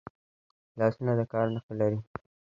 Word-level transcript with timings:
لاسونه 0.79 1.11
د 1.19 1.21
کار 1.31 1.45
نښې 1.53 1.73
لري 1.79 1.99